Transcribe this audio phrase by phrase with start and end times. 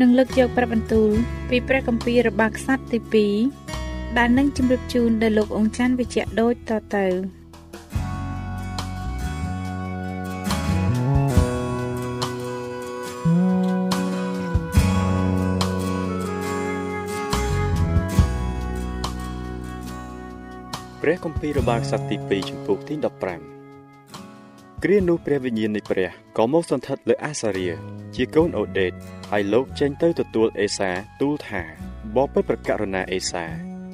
[0.00, 1.10] នឹងលើកយកព្រះបន្ទូល
[1.50, 3.28] ពីព្រះគម្ពីររបស់ខ្សត្រទី
[3.72, 7.06] 2ដែលនឹងជម្រាបជូនដល់លោកអង្គច័ន្ទវិជ្ជៈដូចតទៅ
[21.02, 23.53] ព្រះគម្ពីររបស់ខ្សត្រទី2ចំពោះទី15
[24.86, 27.68] គ្រានោះព្រះវិញ្ញាណនៃព្រះក៏មកសន្ធិដ្ឋលើអាសារៀ
[28.14, 28.92] ជាកូនអូដេត
[29.30, 31.62] ហើយលោកចេញទៅទទួលអេសាទូលថា
[32.16, 33.44] បបិទ្ធប្រកាសរណាអេសា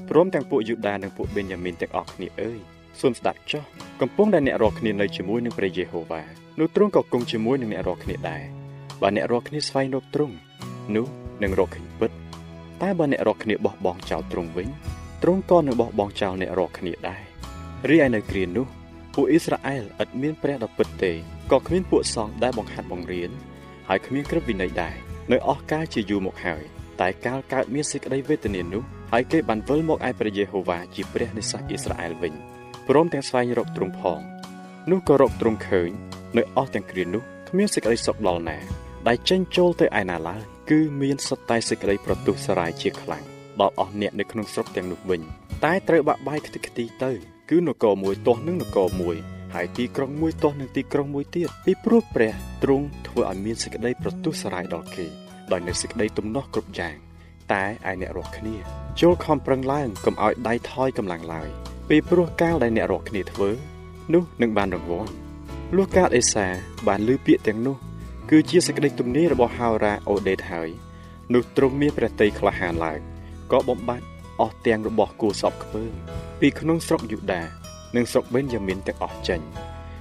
[0.08, 2.58] ព្រមទាំងពួកយូដានិងពួកបេនយ៉ាមីនទាំងអស់គ្នាអើយ
[3.00, 3.62] សូមស្ដាប់ចុះ
[4.00, 6.22] កំពុងដែលអ្នករាល់គ្នានៅជាមួយនឹងព្រះយេហូវ៉ា
[6.58, 8.42] នោះទ្រង់ក៏គង់ជាមួយនឹងអ្នករាល់គ្នាដែរ
[9.02, 10.34] បើអ្នករាល់គ្នាស្វែងរកទ្រង់
[10.94, 11.06] នោះ
[11.42, 12.10] នឹងរកឃើញពិត
[12.82, 14.68] តែបើអ្នករាល់គ្នាបោះបង់ចោលទ្រង់វិញ
[15.22, 17.22] ទ្រង់ក៏នឹងបោះបង់ចោលអ្នករាល់គ្នាដែរ
[17.88, 18.79] រីឯនៅគ្រានោះ
[19.22, 21.12] ពួកអ៊ីស្រាអែលឥតមានព្រះដ៏ពិតទេ
[21.52, 23.30] ក៏គ្មានពួកសង្ឃដែលបង្ហាត់បង្រៀន
[23.88, 24.96] ហើយគ្មានក្រឹតវិន័យដែរ
[25.32, 26.62] នៅអស់កាលជាយូរមកហើយ
[27.00, 28.82] តែកាលកើតមានសេចក្តីវេទនានោះ
[29.12, 32.34] ហើយគេបានវិលមកឯព្រះយេហូវ៉ាជាព្រះនៃសាសអ៊ីស្រាអែលវិញ
[32.88, 34.20] ព្រមទាំងស្វែងរកទ្រង់ផង
[34.90, 35.90] នោះក៏រកទ្រង់ឃើញ
[36.36, 38.58] នៅអស់ទាំងគ្រានោះគ្មានសេចក្តីសុខដល់ណា
[39.08, 43.24] ដែលចេញចូលទៅឯណាឡើយគឺមានសុទ្ធតែសេចក្តីប្រទុះសរាយជាខ្លាំង
[43.60, 45.22] ដល់អស់អ្នកនៅក្នុងស្រុកទាំងនោះវិញ
[45.64, 47.12] តែត្រូវបាក់បាយខ្ទេចខ្ទីទៅ
[47.50, 49.16] គឺនគរមួយទាស់នឹងនគរមួយ
[49.54, 55.06] ហើយទីក្រុងមួយទាស់នឹងទីក្រុងមួយទៀតពីព្រោះព្រះទ្រង់ធ្វើឲ្យមានសេចក្តីប្រទុះសរាយដល់គេ
[55.52, 56.94] ដោយនៅសេចក្តីទំនាស់គ្រប់យ៉ាង
[57.52, 58.56] តែឯអ្នករស់គ្នា
[59.00, 61.48] ចូលខំប្រឹងឡើងកុំឲ្យដៃថយកម្លាំងឡើយ
[61.88, 63.50] ពីព្រោះកាលដែលអ្នករស់គ្នាធ្វើ
[64.14, 65.12] នោះនឹងបានរង្វាន់
[65.76, 66.46] លុះកាលអេសា
[66.88, 67.76] បានលើពាក្យទាំងនោះ
[68.30, 70.68] គឺជាសេចក្តីទំនាយរបស់ហោរ៉ាអូដេតហើយ
[71.34, 73.00] នោះទ្រង់មានព្រះតីក្លាហានឡើង
[73.52, 75.84] ក៏បំបត្តិ អស់ទាំងរបស់គូសពខ្ពើ
[76.40, 77.42] ពីក្នុងស្រុកយូដា
[77.96, 79.40] និងស្រុកបេនយ៉ាមីនទាំងអស់ចេញ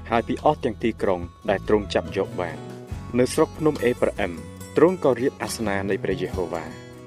[0.09, 2.57] ហើយពីអស់ទាំងទីក្រុងដែលទ្រង់ចាប់យកបាន
[3.19, 4.31] នៅស្រុកភ្នំអេប្រាអឹម
[4.77, 6.63] ទ្រង់ក៏រៀបអាសនៈនៃព្រះយេហូវ៉ា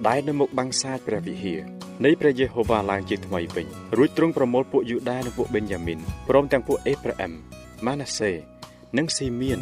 [0.09, 1.60] ដែលនៅមុខបាំងសាចព្រះវិហារ
[2.04, 3.66] នៃព្រះយេហូវ៉ាឡើងជាថ្មីវិញ
[3.97, 7.32] រួចទ្រង់ប្រមូលពួកយូដានិងពួកបេនយ៉ាមីនព្រមទាំងពួកអេប្រាអឹម
[7.87, 8.32] ម៉ាណាសេ
[8.99, 9.60] និងស៊ីមៀន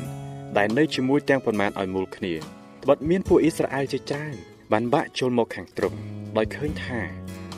[0.59, 2.35] ដែលនៅជាមួយទាំងប៉ុន្មានឲ្យមូលគ្នា
[2.83, 4.35] ត្បិតមានពួកអ៊ីស្រាអែលជាច្រើន
[4.73, 5.99] បានបាក់ចូលមកខាងទ្រង់
[6.37, 7.01] ដោយឃើញថា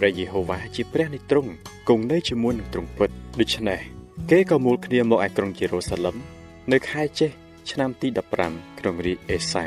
[0.04, 1.50] ព្រះយេហូវ៉ាជាព្រះនៃទ្រង់
[1.88, 3.80] គង់នៅជាមួយនឹងទ្រង់ពិតដូច្នេះ
[4.30, 6.16] គេក៏មូលគ្នាមកឯក្រុងយេរូសាឡឹម
[6.72, 7.30] នៅខែចេះ
[7.70, 8.08] ឆ្នាំទី
[8.44, 9.64] 15ក្នុងរាជអេសា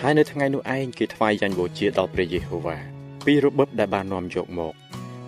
[0.00, 2.78] ហើយនៅថ្ងៃនោះឯងគេថ្វាយយ៉ាញ់បូជាដល់ព្រះយេហូវ៉ា
[3.26, 4.74] ពីរបបដែលបាននាំយកមក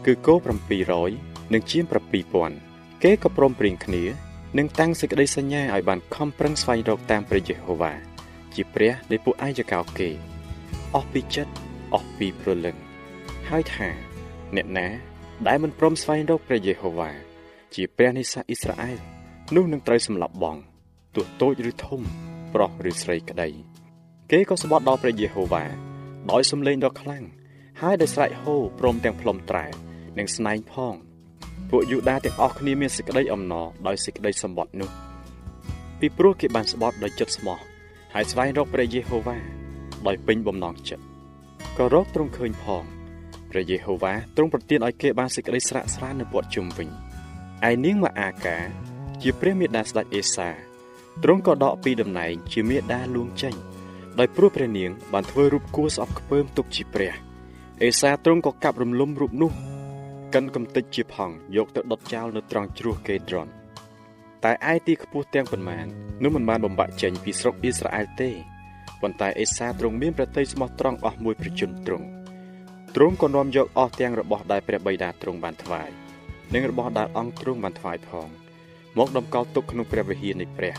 [0.07, 0.35] គឺគោ
[0.93, 1.85] 700និងជាង
[2.43, 4.03] 7000គេក៏ព្រមព្រៀងគ្នា
[4.59, 7.93] នឹងតាំងសេចក្តីសញ្ញាឲ្យបានខំប្រឹងស្វែងរកតាមព្រះយេហូវ៉ា
[8.55, 10.09] ជាព្រះនៃពួកអាយកោគេ
[10.95, 11.53] អស់ពីចិត្ត
[11.95, 12.77] អស់ពីព្រលឹង
[13.51, 14.12] ហើយថា
[14.57, 14.89] អ្នកណា
[15.47, 17.11] ដែលមិនព្រមស្វែងរកព្រះយេហូវ៉ា
[17.75, 18.99] ជាព្រះនៃសាសអ៊ីស្រាអែល
[19.55, 20.57] នោះនឹងត្រូវសម្លាប់បង
[21.15, 22.01] ទោះតូចឬធំ
[22.55, 23.49] ប្រុសឬស្រីក្តី
[24.31, 25.65] គេក៏ស្បត់ដល់ព្រះយេហូវ៉ា
[26.31, 27.25] ដោយសំឡេងដ៏ខ្លាំង
[27.81, 29.67] ហើយដោយស្រែកហូព្រមទាំងផ្លុំត្រែ
[30.19, 30.95] និងស្នែងផង
[31.71, 34.91] ពួកយូដាទាំងអស់គ្នាមានសេចក្តីអំណរដោយសេចក្តីសម្បត្តិនោះ
[36.01, 37.59] ពីព្រោះគេបានស្បត់ដោយចិត្តស្មោះ
[38.15, 39.39] ហើយស្វែងរកព្រះយេហូវ៉ា
[40.07, 41.05] ដោយពេញបំណងចិត្ត
[41.79, 42.85] ក៏រកទ្រង់ឃើញផង
[43.53, 46.89] ព្រះយេហូវ៉ាទ្រង់ប្រទានឲ្យគេបានសេចក្តីស្រាក់ស្រាននៅព័ទ្ធជុំវិញ
[47.69, 48.59] ឯនាងម៉ាអាកា
[49.23, 50.49] ជាព្រះមេដាស្ដេចអេសា
[51.23, 53.55] ទ្រង់ក៏ដកពីតំណែងជាមេដាលួងចេញ
[54.19, 57.13] ដោយព្រោះព្រះនាងបានធ្វើរូបគួរស្អប់ខ្ពើមទុកជាព្រះ
[57.83, 59.53] អេសាទ្រង់ក៏កាប់រំលំរូបនោះ
[60.35, 63.49] កិនកំទេចជាផង់យកទៅដុតចោលនៅត្រង់ជ្រោះកេដ្រុន
[64.45, 65.87] តែឯទីខ្ពស់ទាំងប៉ុន្មាន
[66.23, 68.31] នោះមិនបានបំបាក់ចេញពីស្រុកអ៊ីស្រាអែលទេ
[69.01, 72.07] ប៉ុន្តែអេសាទ្រង់មានប្រតិយស្មោះត្រង់អស់មួយប្រជជនទ្រង់
[72.97, 75.91] ទ្រង់ក៏នាំយកអស់ទាំងរបស់ដែលព្រះបិតាទ្រង់បានថ្វាយ
[76.55, 78.29] និងរបស់ដែលអង្គទ្រង់បានថ្វាយផង
[78.99, 80.75] មកដំកល់ទុកក្នុងព្រះវិហារនៃព្រះ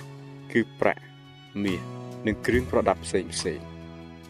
[0.51, 1.01] គឺប្រាក់
[1.63, 1.81] មាស
[2.27, 3.59] និងគ្រឿងប្រដាប់ផ្សេងផ្សេង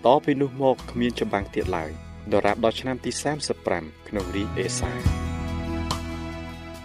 [0.06, 1.92] តពីនោះមកគ្មានចម្បាំងទៀតឡើយ
[2.34, 3.12] ដរាបដល់ឆ្នាំទី
[3.60, 4.92] 35ក្នុងរាជអេសា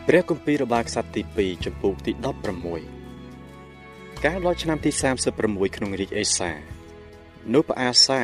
[0.06, 2.12] ព្រះគម្ពីររបស់ក្សត្រទី2ចំពោះទី
[3.18, 4.90] 16កាលដល់ឆ្នាំទី
[5.34, 6.52] 36ក្នុងរាជអេសា
[7.54, 8.22] នោះព្រះអាសា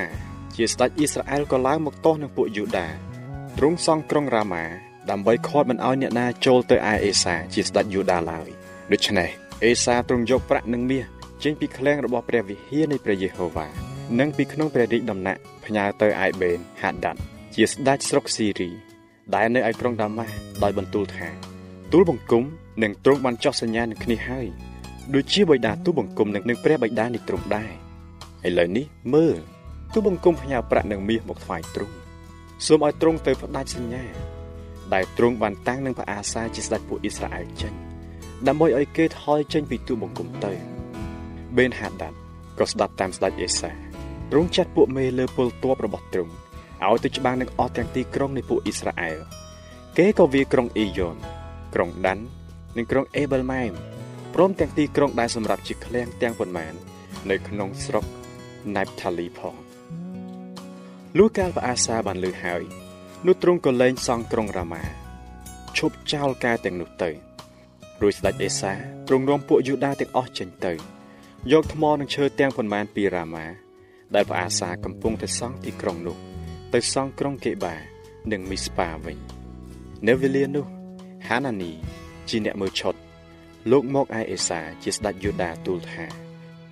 [0.57, 2.89] ជាស្ដេចអ៊ីស្រាអែលក៏ឡើងមកទាស់នឹងពួកយូដា
[3.59, 4.65] ទ្រង់សង់ក្រុងរ៉ាម៉ា
[5.11, 8.49] ដើម្បីខាត់មិនឲ្យអ្នកណាចូលទៅឯអេសាជាស្ដេចយូដាឡើយ
[8.93, 9.29] ដូច្នេះ
[9.65, 11.05] អេសាទ្រង់យកប្រាក់និងមាស
[11.43, 13.69] ចេញពីឃ្លាំងរបស់ព្រះវិហារនៃព្រះយេហូវ៉ា
[14.19, 17.21] និងពីក្នុងព្រះរាជដំណាក់ផ្ញើទៅឯបេនហាដាត់
[17.55, 18.71] ជាស្ដេចស្រុកស៊ីរី
[19.35, 21.29] ដែលនៅឯក្រុងដាម៉ាស់ដោយបន្ទូលថា
[21.93, 22.45] ទូលបង្គំ
[22.83, 24.47] នឹងទ្រង់បានចោះសញ្ញានឹងគ្នាហើយ
[25.15, 27.73] ដូចជាបិតាទូលបង្គំនឹងនឹងព្រះបិតានេះទ្រង់ដែរ
[28.47, 29.37] ឥឡូវនេះមើល
[29.95, 31.95] ទូលបង្គំផ្ញើប្រាក់និងមាសមកថ្វាយទ្រង់
[32.67, 34.05] សូមឲ្យទ្រង់ទៅផ្ដាច់សញ្ញា
[34.95, 37.73] ដែលទ្រង់បានតាំងនឹងព្រះអាសាជាស្ដេចពួកអ៊ីស្រាអែលចេញ
[38.47, 40.53] ដើម្បីឲ្យគេថយចេញពីទូលបង្គំទៅ
[41.57, 42.17] បេនហាដាត់
[42.59, 43.71] ក៏ស្ដាប់តាមស្ដេចអេសា
[44.31, 46.33] ទ្រង់ចាត់ពួកមេលើពលទ័ពរបស់ទ្រង់
[46.87, 49.19] ឲ្យទៅច្បាំងនឹងអស់ទាំងទីក្រុងនៃពួកអ៊ីស្រាអែល
[49.99, 51.17] គេក៏វាក្រុងអ៊ីយ៉ន
[51.75, 52.25] ក្រុងដាន់
[52.77, 53.73] និងក្រុងអេបលម៉ែម
[54.35, 56.75] ព្រមទាំងទីក្រុងដែលសម្រាប់ជាឃ្លាំងទាំងប៉ុន្មាន
[57.31, 58.05] នៅក្នុងស្រុក
[58.77, 59.64] ណេបថាលីផង
[61.19, 62.63] លុះកាលព្រះអាសាបានលើហើយ
[63.27, 64.83] នោះទ្រង់ក៏លែងសង់ក្រុងរ៉ាម៉ា
[65.77, 67.11] ឈប់ចោលការទាំងនោះទៅ
[68.03, 68.73] រួចស្ដេចអេសា
[69.07, 70.73] ទ្រង់នាំពួកយូដាទាំងអស់ចេញទៅ
[71.53, 73.47] យកថ្មនិងឈើទាំងប៉ុន្មានពីរ៉ាម៉ា
[74.15, 76.17] ដែលព្រះអាសាកំពុងតែសង់ទីក្រុងនោះ
[76.75, 77.75] ទៅសង់ក្រុងកេបា
[78.33, 79.19] និងមីស្ប៉ាវិញ
[80.09, 80.67] នៅវេលានោះ
[81.29, 81.73] ហានានី
[82.29, 82.95] ជាអ្នកមើលឆុត
[83.71, 86.05] លោកមកឯអេសាជាស្ដេចយូដាទូលថា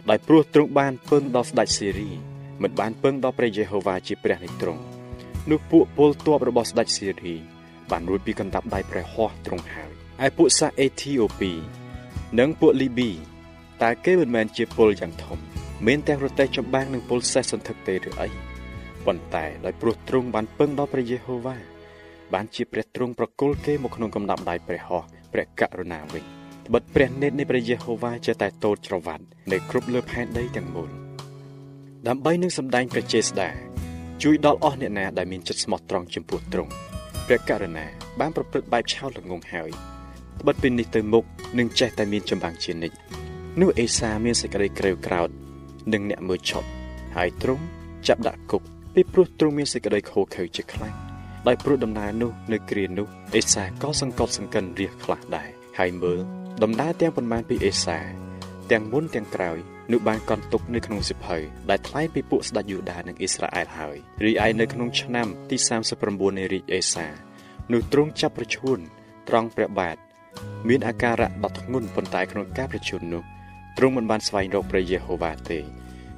[0.09, 2.32] ដោយព្រោះទ្រង់បានពឹងដល់ស្ដេចសេរី
[2.63, 4.83] មិនបានពឹងដល់ព្រះយេហូវ៉ាជាព្រះនៃទ្រង់
[5.51, 7.35] នោះពួកពលទ័ពរបស់ស្ដេចសេរី
[7.91, 9.91] បានរួចពីកណ្ដាប់ដៃព្រះហស្ថទ្រង់ហើយ
[10.25, 11.53] ឯពួកសាសអេធីអូពី
[12.39, 13.11] និងពួកលីប៊ី
[13.83, 15.39] តើគេមិនមែនជាពលយ៉ាងធំ
[15.87, 18.29] មានទាំងរទេះចម្បាំងនិងពលសេះសន្ធឹកទេឬអី
[19.07, 21.57] ប៉ុន្តែដោយព្រោះទ្រង់បានពឹងដល់ព្រះយេហូវ៉ា
[22.35, 26.25] បានជាព្រះទ្រង់ប្រគល់គេមកក្នុងកំដាប់ដៃព្រះហស្ថព្រះករុណាវិញ
[26.67, 31.02] ត្បិតព្រះនេតនៃព្រះយេហូវ៉ាចេះតែតូចច្រវ៉ាត់នៅគ្រប់លើផែនដីទាំងមូល
[32.09, 33.49] ដើម្បីនឹងសម្ដែងព្រះចេស្តា
[34.23, 36.73] ជួយដល់អស់អ្នកណាដែលមានចិត្តស្មោះត្រង់ចំពោះទ្រង់
[37.27, 37.87] ព្រះករុណា
[38.21, 39.71] បានប្រព្រឹត្តបែបឆោតល្ងងហើយ
[40.41, 41.25] ត្បិតពីនេះទៅមុខ
[41.59, 42.97] នឹងចេះតែមានចម្បាំងជានិច្ច
[43.61, 45.29] នោះអេសាមានសេចក្តីក្រេវក្រោធ
[45.93, 46.69] និងអ្នកមើលឆប់
[47.17, 47.65] ហើយទ្រង់
[48.07, 48.63] ចាប់ដាក់គុក
[48.95, 50.95] ពីព្រោះទ្រង់មានសេចក្តីខូខើជាខ្លាំង
[51.47, 56.21] ដោយព្រោះដំណើរនោះនៅគ្រានោះអេសាក៏សង្កត់សង្កិនរះខ្លះដែរហើយមើល
[56.63, 57.99] ដំណើរទាំងប៉ុន្មានពីអេសា
[58.71, 59.59] ទាំងមុនទាំងក្រោយ
[59.91, 61.37] នោះបានកន់ទុកនៅក្នុងសិភៅ
[61.71, 65.57] ដែលថ្លែងពីពួកស្ដេចយូដានិងអ៊ីស្រាអែលហើយរីឯនៅក្នុងឆ្នាំទី
[65.99, 67.07] 39នៃរាជអេសា
[67.73, 68.79] នោះទ្រង់ចាប់ប្រឈួន
[69.29, 69.97] ត្រង់ព្រះបាទ
[70.69, 73.23] មានអាការៈដ៏ធ្ងន់ប៉ុន្តែក្នុងការប្រជជននោះ
[73.79, 75.59] ទ្រង់មិនបានស្វែងរកព្រះយេហូវ៉ាទេ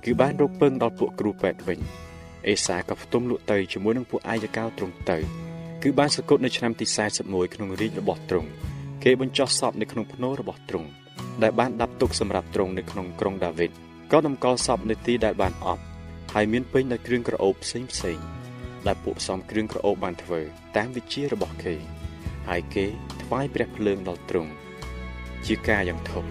[0.05, 1.81] គឺបានរកពឹងដល់ពួកគ្រូពេទ្យវិញ
[2.49, 5.19] អេសាក៏ផ្ទុំលក់ទៅជាមួយនឹងពួកអាយកោទ្រង់ទៅ
[5.83, 6.87] គឺបានសគត់នៅឆ្នាំទី
[7.21, 8.51] 41ក្នុងរាជរបស់ទ្រង់
[9.05, 10.89] គេបញ្ចុះសពនៅក្នុងភ្នូររបស់ទ្រង់
[11.43, 13.71] ដែលបានដាប់ទុកសម្រាប់ទ្រង់នៅក្នុងក្រុងដាវីត
[14.13, 15.83] ក៏តម្កល់សពនៅទីដែលបានអប់
[16.35, 18.19] ហើយមានពេញដោយគ្រឿងក្រអូបផ្សេងផ្សេង
[18.87, 20.41] ដែលពួកផ្សំគ្រឿងក្រអូបបានធ្វើ
[20.77, 21.75] តាមវិជារបស់គេ
[22.49, 22.87] ហើយគេ
[23.23, 24.53] ថ្វាយព្រះភ្លើងដល់ទ្រង់
[25.47, 26.25] ជាការយ៉ាងធំ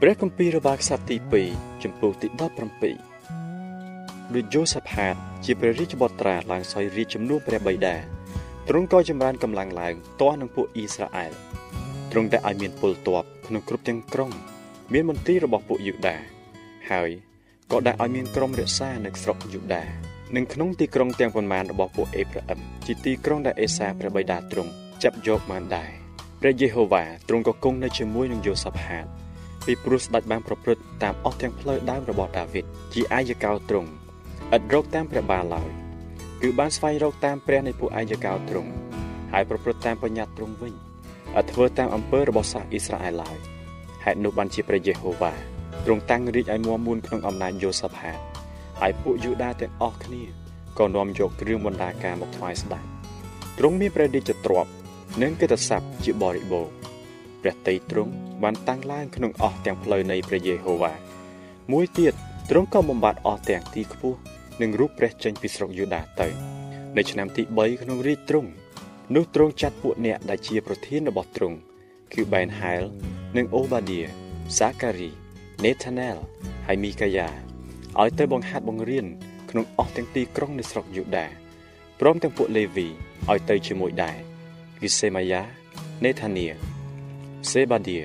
[0.00, 1.16] ព្រះគម្ពីររបស់ខ្សត្រទី
[1.50, 2.28] 2ចំពោះទី
[3.30, 7.96] 17ដូចយូសាផាត ជាព្រះរាជបុត្រាឡើងសោយរាជជំនួសព្រះបិតា
[8.68, 11.32] ទ្រង់ក៏ចម្រើនកម្លាំងឡើងទាស់នឹងពួកអ៊ីស្រាអែល
[12.10, 14.30] ទ្រង់តែឲ្យមានពលទ័ពក្នុងគ្រប់ទាំងក្រុង
[14.92, 16.16] មានមន្ទីររបស់ពួកយូដា
[16.90, 17.10] ហើយ
[17.72, 19.84] ក៏ដាក់ឲ្យមានក្រុមរក្សានៅស្រុកយូដា
[20.36, 24.70] និងក្នុងទីក្រុងទាំងប៉ុន្មានរបស់ពួកអេប្រាអឹមជាទីក្រុងដែលអេសាព្រះបិតាទ្រង់
[25.02, 25.90] ចាប់យកបានដែរ
[26.40, 29.04] ព្រះយេហូវ៉ាទ្រង់ក៏គង់នៅជាមួយនឹងយូសាផាត
[29.66, 32.64] ពីព្រោះស្ដេចបានប្រព្រឹត្តតាមអស់ទាំងផ្លូវដើមរបស់ដាវីត
[32.94, 33.90] ជាអាយកោទ្រង់
[34.56, 35.81] ឥតរកតាមព្រះបាលឡើយ
[36.44, 38.70] គឺបានស្វែងរកតាមព្រះនៃពួកអាយកោទ្រង់
[39.32, 40.74] ហើយប្រព្រឹត្តតាមបញ្ញត្តិទ្រង់វិញ
[41.38, 43.36] ឥតធ្វើតាមអំពើរបស់សាសអ៊ីស្រាអែលឡើយ
[44.04, 45.32] ហេតុនោះបានជាព្រះយេហូវ៉ា
[45.84, 48.18] ទ្រង់តាំងរាជឲ្យមួមមួនក្នុងអំណាចយូសាផាត
[48.80, 50.22] ហើយពួកយូដាទាំងអស់គ្នា
[50.78, 52.84] ក៏នាំយកគ្រឿងបណ្ដាការមកថ្វាយស្ដេច
[53.58, 54.70] ទ្រង់មានព្រះរាជទ្រព្យ
[55.22, 56.72] និងកិត្តិស័ព្ទជាបរិបូរណ៍
[57.42, 60.92] ព្រះតីទ្រង់បានតាំងឡើងក្នុងអស់ទាំងផ្លូវនៃព្រះយេហូវ៉ា
[61.72, 62.12] មួយទៀត
[62.50, 64.18] ទ្រង់ក៏បំបត្តិអស់ទាំងទីខ្ពស់
[64.60, 66.28] និងរូបព្រះចេញពីស្រុកយូដាទៅ
[66.96, 68.50] នៅឆ្នាំទី3ក្នុងរាជទ្រង់
[69.14, 71.56] នោះទ្រង់ចាត់ពួកអ្នកដែលជាប្រធានរបស់ទ្រង់
[72.12, 72.82] គឺបែនហែល
[73.36, 74.00] និងអូបាឌៀ
[74.58, 75.10] សាការី
[75.64, 76.16] នេថាណែល
[76.66, 77.28] ហើយមីកាយ៉ា
[78.00, 79.06] ឲ្យទៅបង្ហាត់បង្រៀន
[79.50, 81.26] ក្នុងអស់ទាំងទីក្រុងនៃស្រុកយូដា
[82.00, 82.86] ព្រមទាំងពួកលេវី
[83.30, 84.16] ឲ្យទៅជាមួយដែរ
[84.80, 85.42] គឺសេម៉ាយ៉ា
[86.04, 86.46] នេថានី
[87.50, 87.98] សេបាឌៀ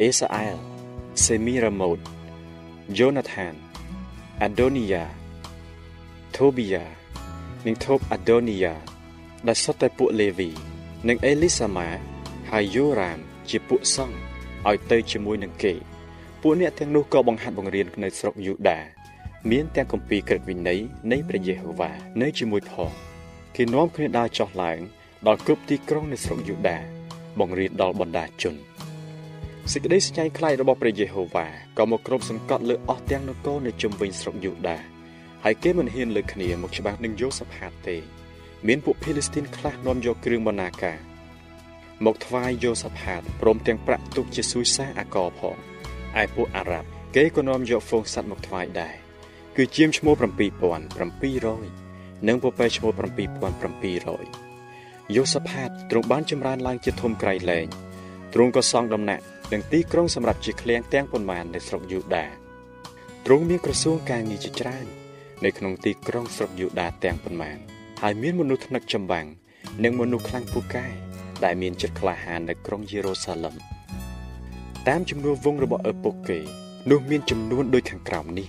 [0.00, 0.56] អេសាអែល
[1.24, 1.98] សេមីរ៉ាម៉ូត
[2.98, 3.54] យូណាថាន
[4.42, 5.04] អាដូនីយ៉ា
[6.38, 6.84] ថូប៊ីយ៉ា
[7.66, 8.74] និងថូបអាដូនីយ៉ា
[9.48, 10.50] ដែលសុទ្ធតែពួកលេវី
[11.08, 11.88] និងអេលីសាម៉ា
[12.50, 13.18] ហើយយូរ៉ាម
[13.50, 14.16] ជាពួកសង្ឃ
[14.68, 15.74] ឲ្យទៅជាមួយនឹងគេ
[16.40, 18.78] ពួកអ្នកទាំងនោះក៏បង្ហាត់បង្រៀននៅស្រុកយូដា
[19.50, 20.80] មានទាំងគម្ពីរក្រឹតវិន័យ
[21.12, 21.90] នៃព្រះយេហូវ៉ា
[22.22, 22.92] នៅជាមួយផង
[23.56, 24.78] គេនាំគ្នាដើរចុះឡើង
[25.26, 26.78] ដល់គ្រប់ទីក្រុងនៃស្រុកយូដា
[27.38, 28.54] បង្រៀនដល់បណ្ដាជន
[29.72, 31.46] សេចក្តីស្ញែងខ្លាចរបស់ព្រះយេហូវ៉ា
[31.78, 34.97] ក៏មកគ្របសង្កត់លើអស់ទាំងនគរនៅជុំវិញស្រុកយូដា
[35.44, 37.96] ហើយគេមិនហ៊ានលើគ្នាមកច្បាស់នឹងយូសាផាតទេ
[38.66, 40.98] មានពួកភីលីស្ទីនខ្លះនាំយកគ្រឿងបណ្ណាការ
[42.04, 45.56] មកថ្វាយយូសាផាតព្រមទាំងប្រាក់ទុកជាស៊ូយសាអាកផង
[46.22, 48.94] ឯពួកអារ៉ាប់គេក៏នាំយកហ្វូងសัตว์មកថ្វាយដែរ
[49.56, 50.24] គឺជាមឈ្មោះ7700
[52.28, 52.90] និងពពែឈ្មោះ
[53.62, 57.66] 7700យូសាផាតទ្រង់បានចម្រើនឡើងជាធំក្រៃលែង
[58.34, 62.26] ទ្រង់ក៏សង់ដំណាក់និងទីក្រុងសម្រាប់ជាឃ្លាំងទាំងប៉ុន្មាននៅស្រុកយូដា
[63.26, 64.86] ទ្រង់មានក្រសួងការងារជាច្រើន
[65.44, 67.58] នៅក្នុងទីក្រុងស្រុកយូដាទាំងប៉ុន្មាន
[68.02, 69.26] ហើយមានមនុស្សថ្នឹកចម្បាំង
[69.84, 70.86] និងមនុស្សខ្លាំងពូកែ
[71.44, 73.54] ដែលមានចិត្តក្លាហាននៅក្រុងយេរូសាឡឹម
[74.88, 76.38] តាមចំនួនវងរបស់ឪពុកគេ
[76.90, 78.48] នោះមានចំនួនដូចខាងក្រោមនេះ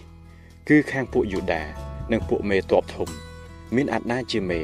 [0.69, 1.63] គឺខាងពួកយូដា
[2.11, 3.09] និងពួកមេតបធំ
[3.75, 4.61] មានអាណាជាមេ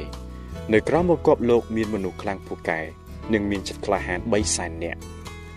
[0.72, 2.80] នៅក្រោមបង្គាប់លោកមានមនុស្សខ្លាំងពូកែ
[3.32, 5.00] និងមានចិត្តក្លាហាន3សែននាក់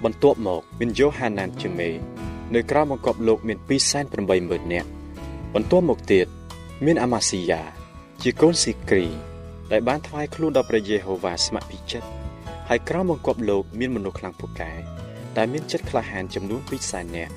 [0.04, 1.90] បន្ទាប់មកមានយ៉ូហាណានជាមេ
[2.56, 3.58] នៅក្រោមបង្គាប់លោកមាន
[4.16, 4.90] 280,000នាក់
[5.54, 6.28] បន្ទាប់មកទៀត
[6.86, 7.62] មានអាម៉ាស៊ីយ៉ា
[8.24, 9.08] ជាកូនស៊ីគ្រី
[9.72, 12.10] ដែលបានថ្វាយខ្លួនដល់ព្រះយេហូវ៉ាស្ម័គ្រពីចិត្ត
[12.70, 14.72] ហើយក្រោមបង្គាប់លោកមានមនុស្សខ្លាំងពូកែ
[15.38, 17.34] ដែលមានចិត្តក្លាហានចំនួន2សែននាក់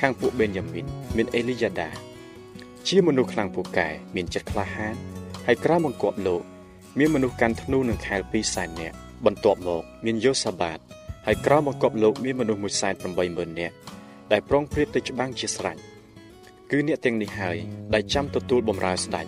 [0.00, 1.90] ខាងពួកបេនយ៉ាមីនមានអេលីយ៉ាដា
[2.88, 4.94] ជាមនុស្សខ្លាំងពូកែមានចិត្តក្លាហាន
[5.46, 6.42] ហើយក្រោមបង្គាប់លោក
[6.98, 10.78] មានមនុស្សកាន់ធ្នូនិងខែល2សែននាក់បន្ទាប់មកមានយូសាបាត
[11.26, 12.60] ហើយក្រោមបង្គាប់លោកមានមនុស្ស
[13.04, 13.74] 180,000នាក់
[14.32, 15.78] ដែលប្រុងប្រៀបទៅច្បាំងជាស្រេច
[16.76, 17.56] គឺអ្នកទាំងនេះហើយ
[17.94, 19.26] ដែលចាំទទួលបម្រើស្ដេច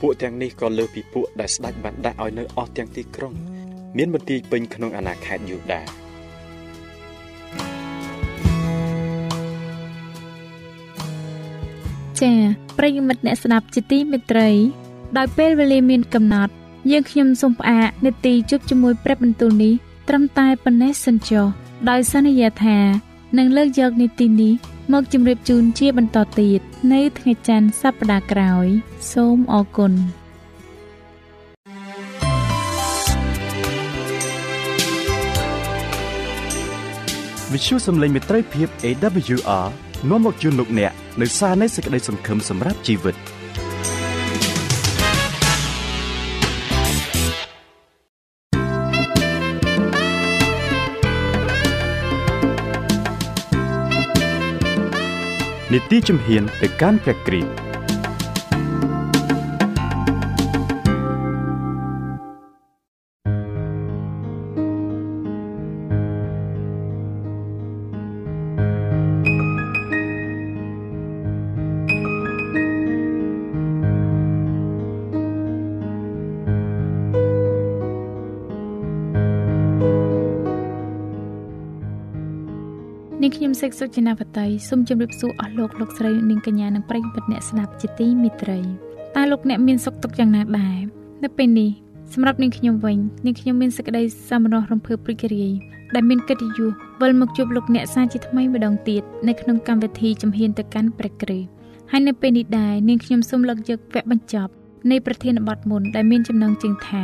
[0.00, 3.32] ពួកទាំងនេះក៏លើសពីពួកដែលស្ដេចបានដាក់ឲ្យនៅអស់ទាំងទីក្រុង
[3.96, 5.82] មានមន្ទីរពេញក្នុងអាណាខេត្តយូដា
[12.20, 12.36] ចា៎
[12.78, 14.48] ប្រិយមិត្តអ្នកស្ដាប់ជាទីមេត្រី
[15.16, 16.52] ដោយពេលវេលាមានកំណត់
[16.90, 19.74] យើងខ្ញុំសូមផ្អាកនេតិជប់ជាមួយព្រឹបបន្ទូលនេះ
[20.08, 21.46] ត្រឹមតែប៉ុណ្ណេះសិនចុះ
[21.90, 22.78] ដោយសន្យាថា
[23.38, 24.54] នឹងលើកយកនីតិនេះ
[24.92, 26.60] មកជម្រាបជូនជាបន្តទៀត
[26.92, 28.66] នៅថ្ងៃច័ន្ទសប្តាហ៍ក្រោយ
[29.12, 29.92] សូមអរគុណ
[37.52, 39.66] វិទ្យុសំឡេងមេត្រីភាព AWR
[40.10, 43.16] នាំមកជូនលោកអ្នកនៅសារនៃសេចក្តីសង្ឃឹមសម្រាប់ជីវិត។
[55.76, 57.50] នីតិជំហានទៅកាន់ព្រះគ្រីស្ទ
[83.60, 88.60] សេកសុចិនាវតីសូមជម្រាបសួរអស់លោកលោកស្រីនាងកញ្ញានិងប្រិយមិត្តអ្នកស្ដាប់ជាទីមេត្រី
[89.16, 90.78] តើលោកអ្នកមានសុខទុក្ខយ៉ាងណាដែរ
[91.24, 91.70] នៅពេលនេះ
[92.12, 95.52] សម្រាប់នាងខ្ញុំវិញនាងខ្ញុំមានសេចក្តីសមរម្យរំភើបព្រីករាយ
[95.94, 96.70] ដែលមានកិត្តិយស
[97.00, 101.48] វិលមកជួបលោកអ្នកសាជាថ្មីម្ដងទៀតនៅក្នុងកម្មវិធីជំហានទៅកាន់ព្រះគ្រីស្ទ
[101.90, 104.52] ហើយនៅពេលនេះដែរនាងខ្ញុំសូមលើកយកវគ្គបញ្ចប់
[104.90, 107.02] នៃប្រធានបទមុនដែលមានចំណងជើងថា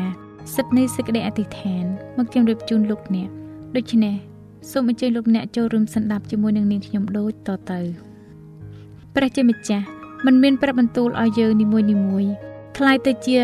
[0.54, 1.85] សិទ្ធិនៃសេចក្តីអធិដ្ឋាន
[2.16, 3.28] មកជម្រាបជូនលោកអ្នក
[3.78, 4.32] ដូច្នេះ
[4.71, 7.81] សូមអញ្ជើញលោកអ្នកចូលរួមសម្ដាប់ជាមួយនឹងនាងខ្ញុំដូចតទៅ
[9.14, 9.87] ព្រះជាម្ចាស់
[10.26, 12.25] មិនមានប្រាប់បន្ទូលឲ្យយើងនីមួយនីមួយ
[12.76, 13.38] ខ្លាយទៅជា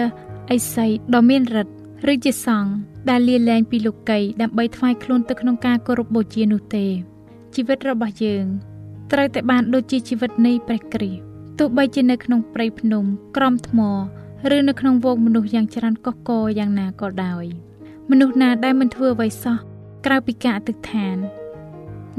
[0.50, 1.72] អិសីដ៏មានរិទ្ធ
[2.12, 2.72] ឬជាសង្ឃ
[3.10, 6.86] ដែលលាលែងពីលោកីដើម្បីថ្វាយខ្លួនទៅក្នុងការគោរពបូជានោះទេ
[7.54, 8.44] ជីវិតរបស់យើង
[9.12, 13.04] ត្រូវតែបានដូចជាជីវិតនៃព្រះគ្រីស្ទទោះបីជានៅក្នុងព្រៃភ្នំ
[13.36, 13.80] ក្រំថ្ម
[14.56, 17.44] ឬនៅក្នុងវងមនុស្សយ៉ាងច្រើនកុះកយ៉ាងណាក៏ដោយ
[18.10, 19.58] មនុស្សណាដែលមិនធ្វើអ្វីសោះ
[20.05, 21.17] ក្រៅពីការអធិដ្ឋាន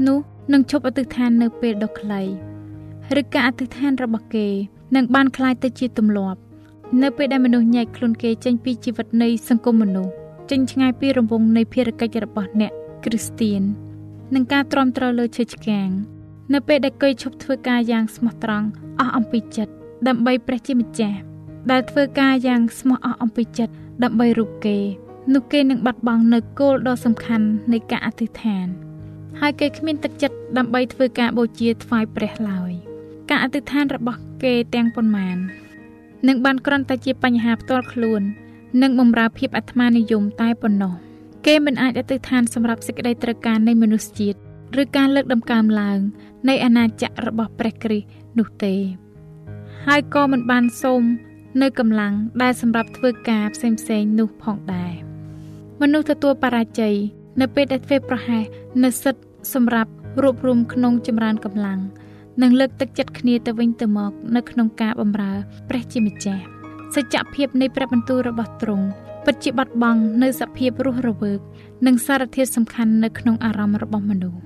[0.07, 0.19] នោះ
[0.53, 2.21] នឹងឈប់អធិដ្ឋាននៅពេលដ៏ខ្លី
[3.19, 4.47] ឬការអធិដ្ឋានរបស់គេ
[4.95, 6.39] នឹងបានคล้ายទៅជាទម្លាប់
[7.01, 10.13] នៅពេលដែលមនុស្សញែកខ្លួនគេចេញពីជីវិតនៃសង្គមមនុស្ស
[10.51, 12.71] ចេញឆ្ងាយពីរង្វង់នៃភារកិច្ចរបស់អ្នក
[13.05, 13.61] គ្រីស្ទៀន
[14.35, 15.89] និងការទ្រាំទ្រលើឈើឆ្កាង
[16.53, 18.67] នៅពេលដែលគេឈប់ធ្វើការយ៉ាងស្មោះត្រង់
[18.99, 19.73] អស់អំពីចិត្ត
[20.07, 21.17] ដើម្បីព្រះជាម្ចាស់
[21.71, 23.73] ដែលធ្វើការយ៉ាងស្មោះអស់អំពីចិត្ត
[24.03, 24.77] ដើម្បីរូបគេ
[25.34, 28.66] នោះគេនឹងបាត់បង់នៅគោលដ៏សំខាន់នៃការអធិដ្ឋាន
[29.40, 32.72] ហើយគេគ្មានទឹកចិត្តដើម្បីធ្វើការបូជាថ្វាយព្រះឡើយ
[33.30, 35.36] ការអធិដ្ឋានរបស់គេទាំងប៉ុន្មាន
[36.28, 38.22] នឹងបានគ្រាន់តែជាបញ្ហាផ្ទាល់ខ្លួន
[38.82, 40.94] និងបំរើភាពអាត្មានិយមតែប៉ុណ្ណោះ
[41.46, 44.38] គេមិនអាចអធិដ្ឋានសម្រាប់សេចក្តីត្រូវការនៃមនុស្សជាតិ
[44.82, 45.98] ឬការលើកដំកើងឡើង
[46.48, 48.06] នៃអាណាចក្ររបស់ព្រះគ្រីស្ទ
[48.38, 48.74] នោះទេ
[49.86, 51.02] ហើយក៏មិនបានសូម
[51.62, 53.68] នៅកម្លាំងដែលសម្រាប់ធ្វើការផ្សេ
[54.00, 55.09] ងៗនោះផងដែរ
[55.82, 56.94] មនុស្សទទួលបរាជ័យ
[57.40, 58.44] នៅពេលដែលធ្វើប្រហែស
[58.84, 59.22] នៅសិទ្ធ
[59.54, 59.90] សម្រាប់
[60.22, 61.80] រួបរวมក្នុងចម្រើនកម្លាំង
[62.42, 65.32] និងលើកទឹកចិត្តគ្នាទៅវិញទៅមកនៅក្នុងការបម្រើ
[65.68, 66.42] ព្រះជាម្ចាស់
[66.94, 68.86] សច្ចភាពនៃព្រះបន្ទូលរបស់ទ្រង់
[69.24, 71.40] ពិតជាបាត់បង់នៅសភាពរស់រវើក
[71.86, 74.40] និងសារធាតុសំខាន់នៅក្នុងអារម្មណ៍របស់មនុស្ស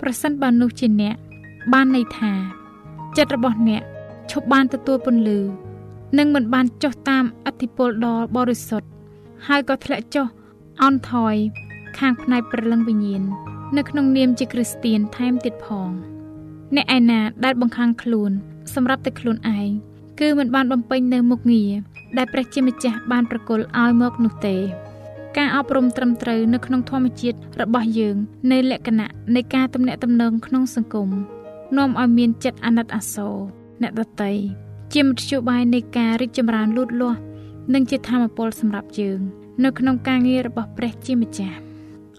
[0.00, 1.16] ប្រសិនបើនោះជាអ្នក
[1.72, 2.32] បានន័យថា
[3.16, 3.82] ចិត្តរបស់អ្នក
[4.30, 5.38] ឈប់បានទទួលពន្លឺ
[6.18, 8.88] និងមិនបានចុះតាមអធិពលដ៏បរិសុទ្ធ
[9.46, 10.26] ហើយក៏ធ្លាក់ចុះ
[10.82, 11.36] អន់ថយ
[11.98, 13.22] ខាងផ្នែកព្រលឹងវិញ្ញាណ
[13.76, 15.90] នៅក្នុងនាមជាគ្រីស្ទៀនថែមទៀតផង
[16.74, 18.30] អ្នកឯណាដែលបង្ខាំងខ្លួន
[18.74, 19.68] សម្រាប់តែខ្លួនឯង
[20.20, 21.72] គឺមិនបានបំពេញនៅមុខងារ
[22.16, 24.56] ដែលព្រះជាម្ចាស់បានប្រគល់ឲ្យមកនោះទេ
[25.36, 28.16] ការអប់រំត្រឹមត្រូវនៅក្នុងធម្មជាតិរបស់យើង
[28.52, 31.08] នៃលក្ខណៈនៃការទំនាក់ទំនងក្នុងសង្គម
[31.76, 33.36] នាំឲ្យមានចិត្តអាណិតអាសូរ
[33.82, 34.32] អ្នកដតី
[34.94, 37.20] ជាមធ្យោបាយនៃការរីកចម្រើនលូតលាស់
[37.74, 39.20] និងជាធម៌ពលសម្រាប់យើង
[39.64, 41.56] នៅក្នុងការងាររបស់ព្រះជាម្ចាស់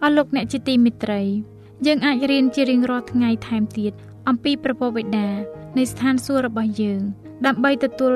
[0.02, 1.22] អស់លោកអ្នកជាទីមេត្រី
[1.86, 3.94] យើងអាចរៀនជារៀងរាល់ថ្ងៃថែមទៀត
[4.30, 5.28] អំពីប្រពោបិតា
[5.78, 7.02] នៃស្ថានសួគ៌របស់យើង
[7.46, 8.16] ដើម្បីទទួល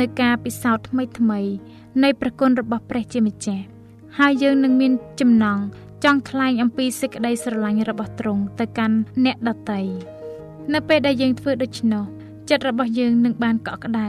[0.00, 1.40] នៅការពិសោធន៍ថ្មីថ្មី
[2.02, 3.64] នៃប្រគុណរបស់ព្រះជាម្ចាស់
[4.18, 5.58] ហើយយើងនឹងមានចំណង
[6.04, 9.80] ចង់ថ្លែងអំពីសេចក្តីស្រឡាញ់របស់ទ្រង់ទៅកាន់អ្នកដទៃ
[10.74, 12.04] នៅពេលដែលយើងធ្វើដូច្នោះ
[12.50, 14.08] ចិត្តរបស់យើងនឹងបានកក់ក្ដៅ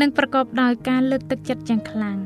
[0.00, 2.18] និងប្រកបដោយការលើកទឹកចិត្តយ៉ាងខ្លាំង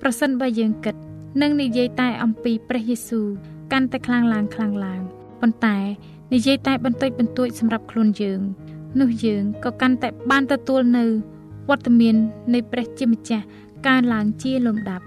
[0.00, 0.94] ប្រសិនបើយើងគិត
[1.42, 3.26] និងនិយាយតែអំពីព្រះយេស៊ូវ
[3.72, 5.00] កាន់តែខ្លាំងឡើងខ្លាំងឡើង
[5.40, 5.78] ប៉ុន្តែ
[6.32, 8.40] និយាយតែបន្តិចបន្តួចសម្រាប់ខ្លួនយើង
[9.00, 11.04] នោះយើងក៏កាន់តែបានទទួលនៅ
[11.68, 12.16] វត្តមាន
[12.54, 13.44] នៃព្រះជាម្ចាស់
[13.86, 15.04] កើនឡើងជាលំដាប់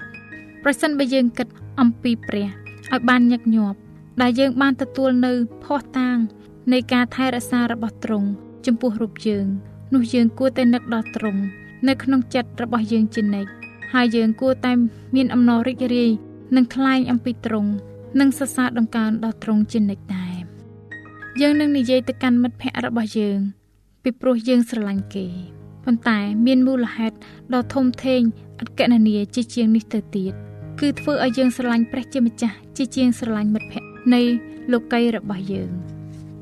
[0.63, 1.47] ប្រសិនបើយើងគិត
[1.79, 3.77] អំពីព្រះឲ្យបានញឹកញាប់
[4.21, 5.31] ដែលយើងបានទទួលនៅ
[5.63, 6.17] ភ័ស្តុតាង
[6.73, 8.27] នៃការថែរក្សារបស់ទ្រង់
[8.65, 9.45] ចំពោះរូបយើង
[9.93, 11.41] នោះយើងគួរតែនឹកដល់ទ្រង់
[11.87, 13.49] នៅក្នុងចិត្តរបស់យើងជានិច្ច
[13.93, 14.71] ហើយយើងគួរតែ
[15.15, 16.11] មានអំណររីករាយ
[16.55, 17.71] និងថ្លែងអំពីទ្រង់
[18.19, 20.35] និងសរសើរដំណើរដល់ទ្រង់ជានិច្ចដែរ
[21.41, 23.39] យើងនឹងនិយាយទៅកាន់មិត្តភ័ក្តិរបស់យើង
[24.03, 25.27] ពីព្រោះយើងស្រឡាញ់គេ
[25.83, 27.15] ប៉ុន្តែមានមូលហេតុ
[27.53, 28.21] ដ៏ធំធេង
[28.61, 30.33] អកណនីជាជាងនេះទៅទៀត
[30.79, 34.21] គឺធ្វើឲ្យយើងស្រឡាញ់ព្រះជាម្ចាស់ជាជាងស្រឡាញ់មិត្តភ័ក្តិនៃ
[34.71, 35.69] លោកីរបស់យើង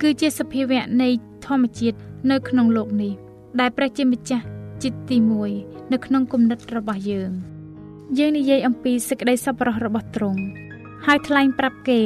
[0.01, 1.09] គឺជាសភាវៈនៃ
[1.45, 1.97] ធម្មជាតិ
[2.31, 3.13] នៅក្នុងលោកនេះ
[3.59, 4.45] ដែលព្រះជាម្ចាស់
[4.83, 5.17] ចិត្តទី
[5.55, 7.31] 1នៅក្នុងគំនិតរបស់យើង
[8.17, 10.41] យើងនិយាយអំពីសេចក្តីសប្បុរសរបស់ទ្រង់
[11.05, 12.01] ហើយថ្លែងប្រាប់គេ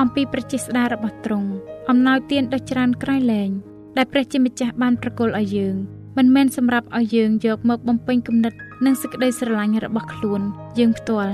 [0.00, 1.48] អំពីប្រជាស្ដាររបស់ទ្រង់
[1.90, 3.50] អំណោយទានដ៏ច្រើនក្រៃលែង
[3.96, 5.76] ដែលព្រះជាម្ចាស់បានប្រគល់ឲ្យយើង
[6.18, 8.52] មិនមែនសម្រាប់ឲ្យយើងយកមកបំពេញគំនិត
[8.84, 10.40] និងសេចក្តីស្រឡាញ់របស់ខ្លួន
[10.78, 11.32] យើងផ្ទាល់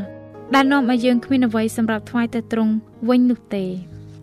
[0.54, 2.72] ដែលនាំឲ្យយើងគ្មានអ្វីសម្រាប់ថ្វាយទៅទ្រង់
[3.08, 3.64] វិញនោះទេ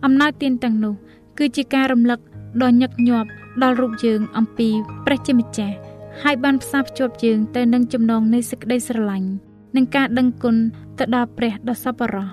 [0.04, 0.94] អំណោយទានទាំងនោះ
[1.38, 2.18] គឺជាការរំលឹក
[2.62, 3.28] ដ៏ញឹកញាប់
[3.62, 4.68] ដល់រូបយើងអំពី
[5.06, 5.76] ព្រះជាម្ចាស់
[6.22, 9.28] ហើយបានផ្សារភ្ជាប់យើងទៅនឹងចំណងនៃសេចក្តីស្រឡាញ់
[9.76, 10.56] និងការដឹងគុណ
[10.98, 12.28] ទៅដល់ព្រះដ៏សប្បុរស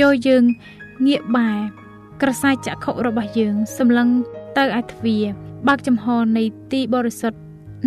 [0.00, 0.44] ចូលយើង
[1.06, 1.58] ងាកបែរ
[2.22, 4.08] ក្រសែចក្ខុរបស់យើងសម្លឹង
[4.58, 5.24] ទៅឯទ្វារ
[5.68, 6.06] បើកចំហ
[6.36, 7.38] នៃទីបរិសុទ្ធ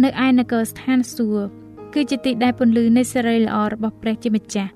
[0.04, 1.48] នៅឯនគរស្ថានសួគ៌
[1.94, 4.72] គឺជាទីដែលពន្លឺនៃសេរីល្អរបស់ព្រះជាម្ចាស់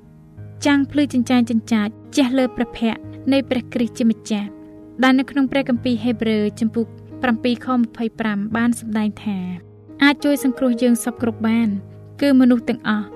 [0.65, 4.47] ចាំងភ្លឺចិញ្ចាចចិញ្ចាចជះលើព្រះភ័ក្ត្រនៃព្រះគ្រីស្ទជាម្ចាស់
[5.03, 6.85] ដែលនៅក្នុងព្រះគម្ពីរហេព្រើរចំពុក
[7.25, 7.67] 7ខ
[8.09, 9.68] 25បានសម្ដែងថា
[10.03, 11.69] អាចជួយសង្គ្រោះយើងសពគ្រប់បាន
[12.21, 13.07] គឺមនុស្សទាំងអស់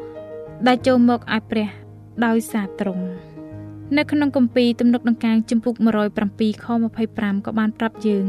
[0.68, 1.70] ដែលចូលមកឲ្យព្រះ
[2.26, 3.06] ដោយសារទ្រង់
[3.98, 5.74] នៅក្នុងគម្ពីរទំនុកដង្កើងចំពុក
[6.20, 6.68] 107ខ
[7.06, 8.26] 25ក៏បានប្រាប់យើង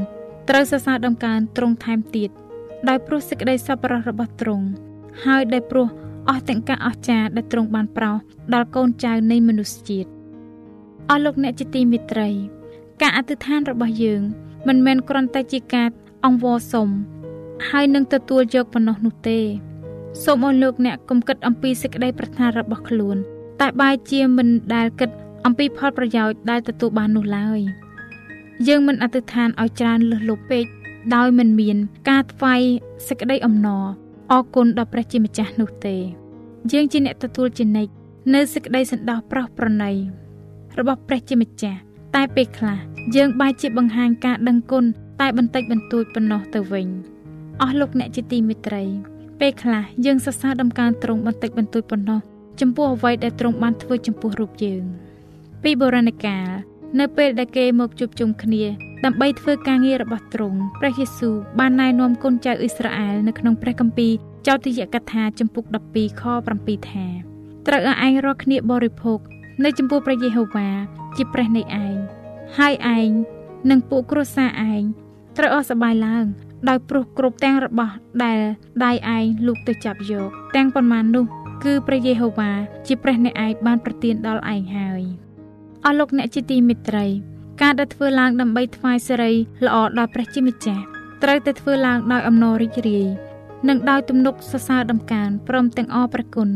[0.49, 2.31] ត្រូវសរសើរដំកើងទ្រង់ថែមទៀត
[2.89, 4.67] ដោយព្រោះសេចក្តីសប្បុរសរបស់ទ្រង់
[5.25, 5.89] ហើយដោយព្រោះ
[6.29, 8.17] អស់ទាំងការអស្ចារ្យដែលទ្រង់បានប្រោស
[8.55, 10.09] ដល់កូនចៅនៃមនុស្សជាតិ
[11.11, 12.29] អស់លោកអ្នកជាទីមេត្រី
[13.03, 14.23] ការអធិដ្ឋានរបស់យើង
[14.69, 15.89] មិនមែនគ្រាន់តែជាការ
[16.25, 16.89] អង្វរសុំ
[17.71, 19.39] ហើយនឹងទទួលយកប៉ុណ្ណោះនោះទេ
[20.25, 23.17] សូមឲ្យលោកអ្នកកុំគិតអំពីសេចក្តីប្រាថ្នារបស់ខ្លួន
[23.61, 25.11] តែបែរជាមិនដែលគិត
[25.47, 27.61] អំពីផលប្រយោជន៍ដែលទទួលបាននោះឡើយ
[28.69, 30.65] យើងមិនអធិដ្ឋានឲ្យច្រើនលើសលប់ពេក
[31.15, 31.77] ដោយមិនមាន
[32.09, 32.61] ការថ្វាយ
[33.09, 33.85] សេចក្តីអំណរ
[34.33, 35.97] អរគុណដល់ព្រះជាម្ចាស់នោះទេ
[36.73, 37.93] យើងជាអ្នកទទួលជានិច្ច
[38.35, 39.91] នៅសេចក្តីសន្តោសប្រោសប្រណី
[40.79, 41.79] របស់ព្រះជាម្ចាស់
[42.15, 42.79] តែពេលខ្លះ
[43.17, 44.85] យើងបែរជាបង្ហាញការដឹងគុណ
[45.21, 46.89] តែបន្តិចបន្តួចប៉ុណ្ណោះទៅវិញ
[47.63, 48.83] អស់លោកអ្នកជាទីមេត្រី
[49.41, 52.21] ពេលខ្លះយើងសរសើរដំកើងទ្រង់បន្តិចបន្តួចប៉ុណ្ណោះ
[52.61, 54.83] ចំពោះអ្វីដែលទ្រង់បានធ្វើចំពោះរូបយើង
[55.63, 56.49] ពីបុរាណកាល
[57.01, 58.65] នៅពេលដែលគេមកជួបជុំគ្នា
[59.05, 64.13] ដើម្បីធ្វើការងាររបស់ទ្រង់ព្រះយេស៊ូវបានណែនាំកូនចៅអ៊ីស្រាអែលនៅក្នុងព្រះគម្ពីរ
[64.47, 66.23] ចោទយកថាចំពុក12ខ
[66.57, 67.07] 7ថា
[67.67, 69.19] ត្រូវឲ្យឯងរាល់គ្នាបរិភោគ
[69.65, 70.69] នៅចំពោះព្រះយេហូវ៉ា
[71.17, 71.97] ជាព្រះនៃឯង
[72.59, 73.11] ហើយឯង
[73.71, 74.83] និងពួកគ្រួសារឯង
[75.37, 76.27] ត្រូវអស់សប្បាយឡើង
[76.69, 78.39] ដោយព្រោះគ្រប់ទាំងរបស់ដែល
[78.85, 81.25] ដៃឯងលូកទៅចាប់យក ទាំងប៉ុន្មាននោះ
[81.65, 82.51] គឺព្រះយេហូវ៉ា
[82.87, 85.03] ជាព្រះអ្នកឯងបានប្រទានដល់ឯងហើយ
[85.85, 87.07] អស់លោកអ្នកជាទីមេត្រី
[87.63, 89.33] ការដែលធ្វើឡើងដើម្បីថ្វាយសិរី
[89.65, 90.83] ល្អដល់ព្រះជាម្ចាស់
[91.23, 93.07] ត្រូវតែធ្វើឡើងដោយអំណររីករាយ
[93.69, 96.49] និងដោយទំនុកសរសើរដំកើងព្រមទាំងអរព្រះគុណ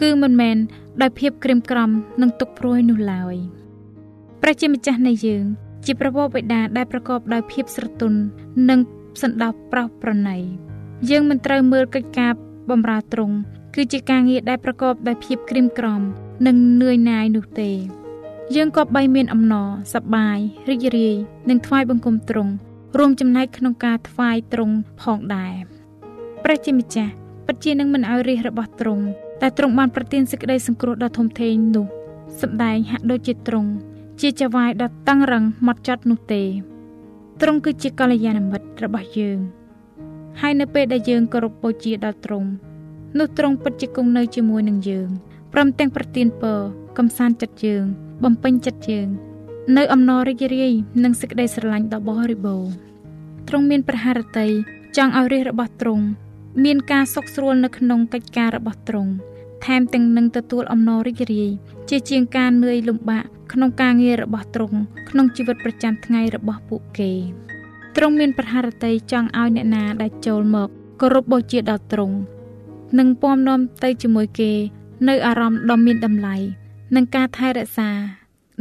[0.00, 0.56] គឺមិនមែន
[1.02, 3.36] ដោយភាពក្រៀមក្រំនិងទុកព្រួយនោះឡើយ
[4.42, 5.44] ព្រះជាម្ចាស់នៃយើង
[5.84, 8.18] ជាព្រះវរបិតាដែលប្រកបដោយភាពស្រទន់
[8.68, 8.78] និង
[9.22, 10.38] សន្តោសប្រោសប្រណី
[11.10, 12.32] យើងមិនត្រូវមើលកិច្ចការ
[12.70, 13.36] បម្រើទ្រង់
[13.74, 16.00] គឺជាការងារដែលប្រកបដោយភាពក្រៀមក្រំ
[16.46, 17.70] និងនឿយណាយនោះទេ
[18.56, 21.14] យើងក៏បីមានអំណរសប្បាយរីករាយ
[21.48, 22.52] និងថ្វាយបង្គំទ្រង់
[22.98, 25.54] រួមចំណែកក្នុងការថ្វាយទ្រង់ផងដែរ
[26.44, 27.12] ព្រះជាម្ចាស់
[27.46, 29.04] ពិតជានឹងមិនឲ្យរាជរបស់ទ្រង់
[29.42, 31.86] តែទ្រង់បានប្រទានសេចក្តីសង្គ្រោះដ៏ធំធេងនោះ
[32.40, 33.70] សម្ដែងហាក់ដូចជាទ្រង់
[34.20, 36.42] ជាចវាយដ៏តឹងរឹងម៉ត់ចត់នោះទេ
[37.40, 39.38] ទ្រង់គឺជាកល្យាណមិត្តរបស់យើង
[40.40, 42.48] ហើយនៅពេលដែលយើងគោរពបូជាដល់ទ្រង់
[43.18, 45.08] នោះទ្រង់ពិតជាគង់នៅជាមួយនឹងយើង
[45.52, 46.60] ព្រមទាំងប្រទានពរ
[46.98, 47.84] កំសាន្តចិត្តយើង
[48.24, 49.08] បំពេញចិត្តយើង
[49.76, 50.72] នៅអំណររីករាយ
[51.04, 52.72] និងសេចក្តីស្រឡាញ់ដ៏បរិបូរណ៍
[53.48, 54.46] ទ្រង់មានប្រហារតី
[54.96, 56.04] ចង់ឲ្យរាជរបស់ទ្រង់
[56.64, 59.12] មានការសុខស្រួលនៅក្នុងកិច្ចការរបស់ទ្រង់
[59.64, 61.50] ថែមទាំងនឹងទទួលអំណររីករាយ
[61.90, 64.78] ជាជាងការនឿយលំបាក ក្នុងការងាររបស់ទ្រង់
[65.10, 67.12] ក្នុងជីវិតប្រចាំថ្ងៃរបស់ពួកគេ
[67.96, 70.68] ទ្រង់មានប្រហារតីចង់ឲ្យអ្នកណាដែលចូលមក
[71.00, 72.16] គោរពបូជាដល់ទ្រង់
[72.98, 74.52] និងពំនាំទៅជាមួយគេ
[75.08, 76.36] នៅអារម្មណ៍ដ៏មានតម្លៃ
[76.96, 77.90] និងការថែរក្សា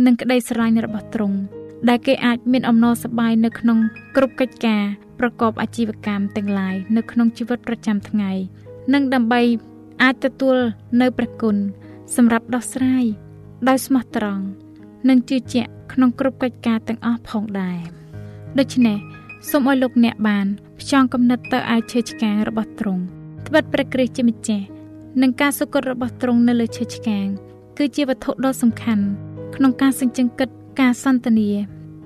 [0.06, 1.38] និងក្តីស្រឡាញ់របស់ទ្រង់
[1.90, 3.80] ដែលគេអាចមានអំណរសប្បាយនៅក្នុង
[4.16, 4.84] គ្រប់កិច្ចការ
[5.20, 8.32] ប្រកបអាជីវកម្មទាំងឡាយនៅក្នុងជីវិតប្រចាំថ្ងៃ
[8.94, 9.42] និងដើម្បី
[10.04, 10.58] អាចទទួល
[11.02, 11.56] នៅព្រះគុណ
[12.16, 13.06] សម្រាប់ដោះស្រាយ
[13.68, 14.44] ដោយស្មោះត្រង់
[15.10, 17.80] និងជឿជាក់ក្នុងគ្រប់កិច្ចការទាំងអស់ផងដែរ
[18.60, 18.98] ដូច្នេះ
[19.50, 20.46] សូមឲ្យលោកអ្នកបាន
[20.80, 23.04] ផ្ចង់គំនិតទៅឯឈើឆ្កាងរបស់ទ្រង់
[23.48, 24.66] ត្បិតព្រះគ្រីស្ទជាម្ចាស់
[25.22, 27.28] និងការសុគតរបស់ទ្រង់នៅលើឈើឆ្កាង
[27.78, 29.06] គឺជាវត្ថុដ៏សំខាន់
[29.56, 30.50] ក្នុងការសេចក្ដីគិត
[30.82, 31.50] ការសន្ទនា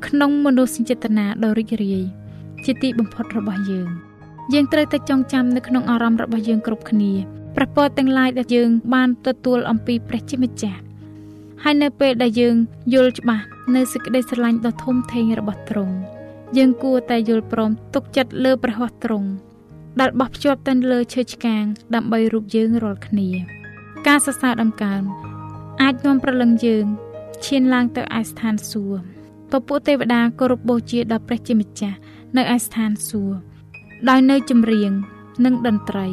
[0.07, 2.03] ក្នុងមនោសញ្ចេតនាដ៏រីករាយ
[2.65, 3.89] ជាទីបំផុតរបស់យើង
[4.53, 7.11] យើងត្រូវតែចងចាំនៅក្នុងអារម្មណ៍របស់យើងគ្រប់គ្នា
[7.55, 10.79] ព្រះពរទាំងឡាយដែលយើងបានទទួលអំពីព្រះជាម្ចាស់
[11.63, 12.55] ហើយនៅពេលដែលយើង
[12.93, 13.45] យល់ច្បាស់
[13.75, 15.95] នៅសេចក្តីស្រឡាញ់ដ៏ធំធេងរបស់ទ្រង់
[16.57, 19.29] យើងគួរតែយល់ព្រមទុកចិត្តលើព្រះហស្ថទ្រង់
[19.99, 21.63] ដែលបោះភ្ជាប់ទៅលើឈើឆ្កាង
[21.95, 23.29] ដើម្បីរូបយើងរាល់គ្នា
[24.07, 25.01] ការសរសើរដំកើង
[25.81, 26.85] អាចនាំប្រលឹងយើង
[27.45, 29.01] ឈានឡើងទៅឯស្ថានសួគ៌
[29.51, 31.97] ពពួកទេវតាគោរពបូជាដល់ព្រះជាម្ចាស់
[32.37, 33.37] នៅឯស្ថានសួគ៌
[34.09, 34.91] ដោយនៅចម្រៀង
[35.45, 36.07] និងតន្ត្រី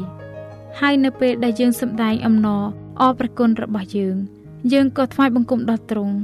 [0.80, 2.64] ហើយនៅពេលដែលយើងសម្ដែងអំណរ
[3.00, 4.16] អរព្រះគុណរបស់យើង
[4.72, 6.16] យើងក៏ថ្វាយបង្គំដល់ទ្រង់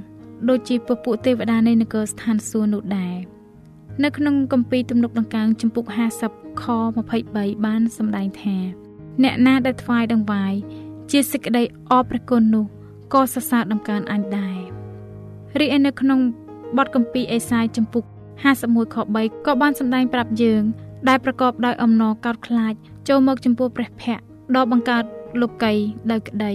[0.49, 3.17] ដូចជាពពួកទេវតានៃនគរស្ថានសួគ៌នោះដែរ
[4.05, 5.85] នៅក្នុងគម្ពីរទំនុកដង្កើងចំពុក
[6.23, 6.65] 50ខ
[7.15, 8.57] 23បានសម្ដែងថា
[9.23, 10.53] អ្នកណាដែលថ្វាយដង្វាយ
[11.11, 12.65] ជាសេចក្តីអរព្រះគុណនោះ
[13.13, 14.59] ក៏សរសើរដំកើងអញដែរ
[15.61, 16.21] រីឯនៅក្នុង
[16.79, 18.05] បទកម្ពីអេសាយចំពុក
[18.49, 20.63] 51ខ3ក៏បានសម្ដែងប្រាប់យើង
[21.09, 22.75] ដែលប្រកបដោយអំណរកោតខ្លាច
[23.09, 25.05] ចូលមកចំពោះព្រះភ័ក្ត្រដ៏បង្កើត
[25.41, 25.73] លោកី
[26.11, 26.53] ដោយក្តី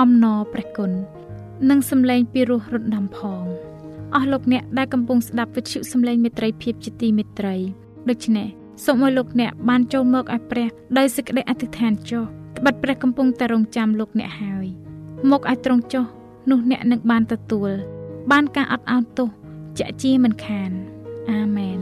[0.00, 0.92] អំណរព្រះគុណ
[1.68, 3.44] និងសម្លេងពីរោះរំដំផង
[4.14, 7.56] អស់លោកអ្នកដែលកំពុងស្ដាប់វិទ្យុសម្លេងមេត្រីភាពជាទីមេត្រី
[8.08, 8.48] ដូច្នេះ
[8.84, 10.68] សូមឲ្យលោកអ្នកបានចូលមកឲ្យព្រះ
[10.98, 12.24] ដោយសេចក្តីអធិដ្ឋានចុះ
[12.58, 14.66] ត្បិតព្រះកំពុងតែរងចាំលោកអ្នកហើយ
[15.30, 16.04] មកឲ្យត្រង់ចុះ
[16.50, 17.70] នោះអ្នកនឹងបានទទួល
[18.30, 19.28] បានការអត់ឱនទោស
[19.78, 20.70] ជាក់ជាមិនខាន
[21.30, 21.78] អាមែន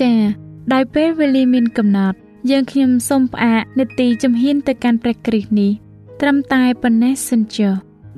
[0.00, 0.24] ចា៎
[0.72, 2.16] ដោយពេលវេលាមានកំណត់
[2.50, 5.72] យើងខ្ញុំសូមផ្អាកនេតិជំហានទៅកាន់ព្រះគ្រីស្ទនេះ
[6.20, 7.74] ត្រឹមតែប៉ុណ្ណេះសិនចុះ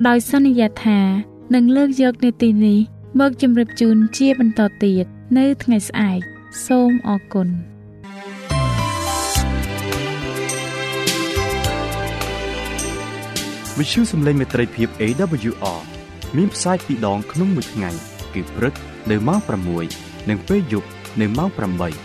[0.07, 0.99] ដោយសន្យាថា
[1.53, 2.79] នឹងលើកយកនេតិនេះ
[3.19, 5.05] មកជម្រាបជូនជាបន្តទៀត
[5.37, 6.19] នៅថ្ងៃស្អែក
[6.65, 7.47] សូមអរគុណ
[13.77, 15.81] វិទ្យុសំឡេងមេត្រីភាព AWR
[16.37, 17.89] មានផ្សាយពីរដងក្នុងមួយថ្ងៃ
[18.33, 18.73] គឺព្រឹក
[19.11, 19.39] នៅម៉ោង
[19.83, 20.89] 6និងពេលយប់
[21.21, 22.04] នៅម៉ោង8